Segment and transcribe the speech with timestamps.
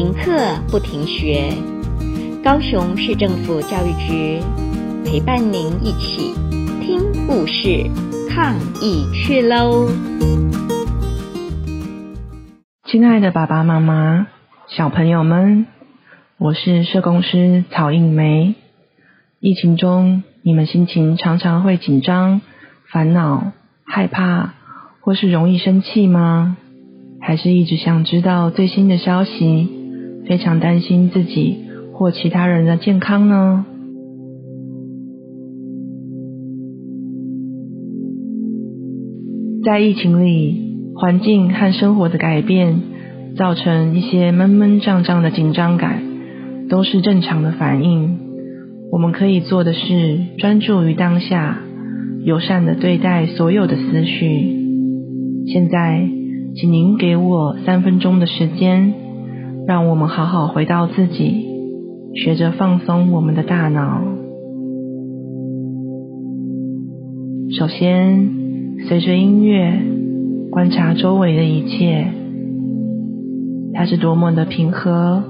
[0.00, 0.32] 停课
[0.70, 1.52] 不停学，
[2.42, 4.40] 高雄市政府教育局
[5.04, 6.32] 陪伴您一起
[6.80, 7.84] 听故事、
[8.30, 9.90] 抗疫去喽！
[12.86, 14.28] 亲爱的爸爸妈妈、
[14.68, 15.66] 小朋友们，
[16.38, 18.54] 我是社工师曹映梅。
[19.38, 22.40] 疫情中，你们心情常常会紧张、
[22.90, 23.52] 烦恼、
[23.84, 24.54] 害怕，
[25.02, 26.56] 或是容易生气吗？
[27.20, 29.68] 还是一直想知道最新的消息，
[30.26, 31.56] 非常担心自己
[31.92, 33.66] 或其他人的健康呢？
[39.64, 40.56] 在疫情里，
[40.94, 42.80] 环境和生活的改变，
[43.36, 46.02] 造成一些闷闷胀胀的紧张感，
[46.68, 48.18] 都是正常的反应。
[48.90, 51.58] 我们可以做的是专注于当下，
[52.24, 54.56] 友善的对待所有的思绪。
[55.46, 56.08] 现在。
[56.52, 58.92] 请您给我三分钟的时间，
[59.70, 61.46] 让我们好好回到自己，
[62.16, 64.02] 学着放松我们的大脑。
[67.56, 68.30] 首先，
[68.88, 69.80] 随着音乐，
[70.50, 72.08] 观察周围的一切，
[73.72, 75.22] 它是多么的平和。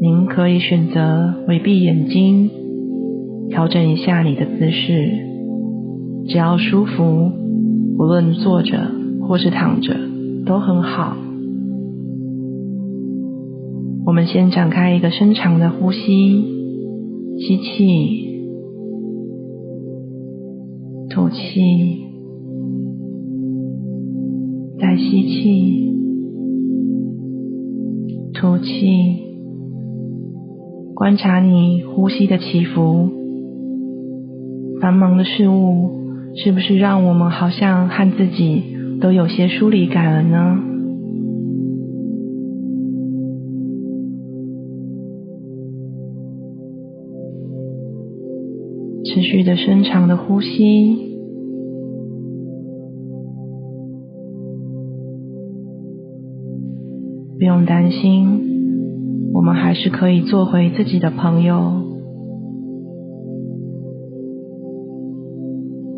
[0.00, 2.48] 您可以选择微闭眼睛，
[3.48, 5.10] 调整一下你的姿势，
[6.28, 7.32] 只要舒服，
[7.98, 8.78] 无论坐着。
[9.22, 9.96] 或是躺着
[10.44, 11.16] 都很好。
[14.06, 16.00] 我们先展开一个深长的呼吸，
[17.38, 18.42] 吸气，
[21.10, 22.04] 吐气，
[24.78, 25.92] 再吸气，
[28.34, 29.28] 吐气。
[30.94, 33.08] 观察你呼吸的起伏。
[34.80, 35.90] 繁忙的事物
[36.36, 38.62] 是不是让我们好像和自己
[39.00, 40.69] 都有些疏离感了呢？
[49.04, 51.16] 持续的深长的呼吸，
[57.38, 61.82] 不用担心，我们还是可以做回自己的朋友。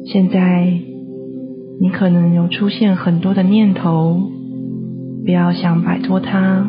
[0.06, 0.80] 现在。
[1.80, 4.16] 你可能有出现很多的念头，
[5.24, 6.64] 不要想摆脱它，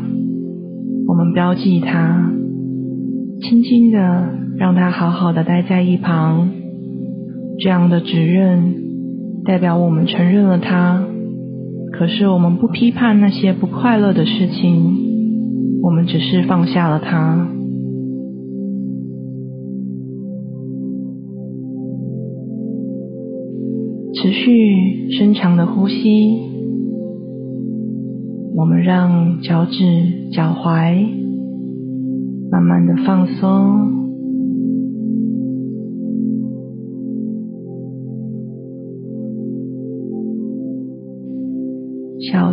[1.08, 2.34] 我们标记它，
[3.40, 4.00] 轻轻的
[4.58, 6.50] 让它好好的待在一旁。
[7.60, 8.74] 这样的指认
[9.46, 11.04] 代表我们承认了它，
[11.92, 14.96] 可是我们不批判那些不快乐的事情，
[15.84, 17.48] 我们只是放下了它。
[24.16, 26.40] 持续深长的呼吸，
[28.56, 31.06] 我们让脚趾、脚踝
[32.50, 33.93] 慢慢的放松，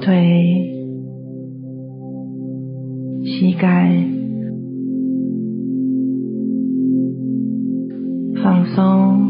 [0.00, 0.66] 腿、
[3.22, 3.92] 膝盖
[8.42, 9.28] 放松。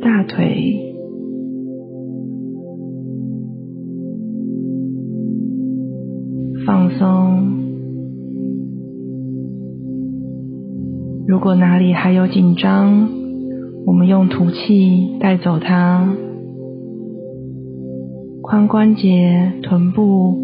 [0.00, 0.94] 大腿
[6.64, 7.06] 放松，
[11.26, 13.08] 如果哪里还有紧张，
[13.86, 16.14] 我们用吐气带走它。
[18.42, 20.36] 髋关节、臀部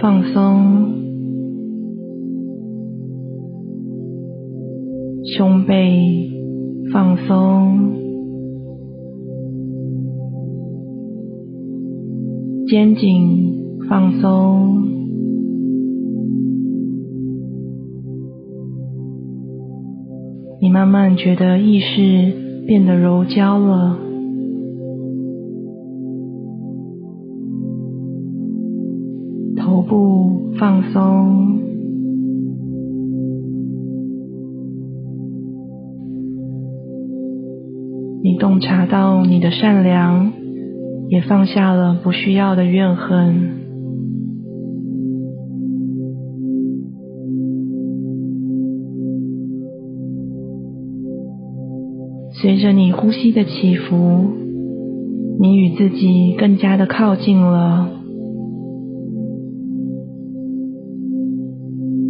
[0.00, 1.02] 放松。
[5.24, 6.30] 胸背
[6.92, 7.78] 放松，
[12.66, 15.01] 肩颈放松，
[20.62, 22.32] 你慢慢觉得意识
[22.68, 23.98] 变得柔焦了，
[29.56, 31.58] 头部放松。
[38.22, 40.32] 你洞察到你的善良，
[41.08, 43.61] 也放下了不需要的怨恨。
[52.42, 54.32] 随着你呼吸的起伏
[55.38, 57.88] 你与自己更加的靠近了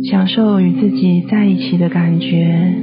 [0.08, 2.74] 享受与自己在一起的感觉。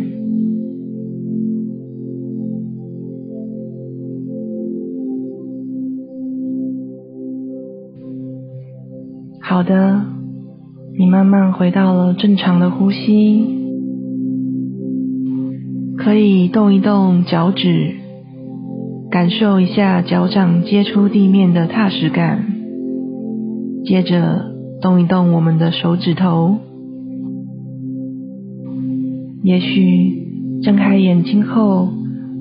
[9.42, 10.06] 好的
[11.00, 13.59] 你慢慢回到了正常的呼吸。
[16.02, 17.94] 可以动一动脚趾，
[19.12, 22.46] 感受一下脚掌接触地面的踏实感。
[23.84, 24.46] 接着
[24.82, 26.58] 动一动我们的手指头，
[29.44, 31.90] 也许睁开眼睛后，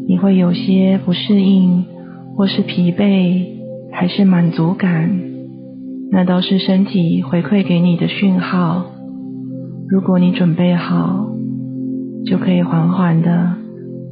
[0.07, 1.85] 你会有些不适应，
[2.37, 3.45] 或是疲惫，
[3.91, 5.11] 还是满足感。
[6.13, 8.87] 那都是身体回馈给你的讯号。
[9.89, 11.27] 如果你准备好，
[12.27, 13.57] 就可以缓缓地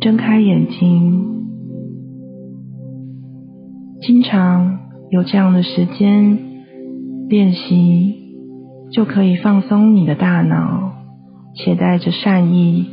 [0.01, 1.25] 睁开眼睛。
[4.01, 4.79] 经常
[5.11, 6.39] 有这样的时间
[7.29, 8.15] 练习，
[8.93, 10.93] 就可以放松你的大脑，
[11.57, 12.87] 且带着善意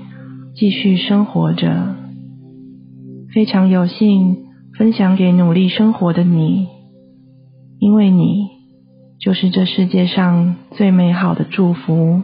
[0.55, 1.95] 继续生活着。
[3.33, 4.37] 非常有幸
[4.77, 6.67] 分享给努力生活的你，
[7.79, 8.53] 因为你。
[9.19, 12.23] 就是这世界上最美好的祝福。